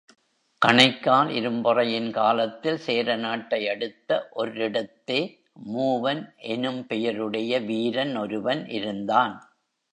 [0.61, 4.29] கணைக்கால் இரும்பொறையின் காலத்தில், சேர நாட்டை அடுத்த
[4.35, 5.19] ஒர் இடத்தே,
[5.73, 6.23] மூவன்
[6.47, 9.35] எனும் பெயருடைய வீரன் ஒருவன் இருந்தான்.